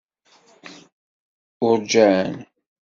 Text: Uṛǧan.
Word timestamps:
Uṛǧan. 1.67 2.33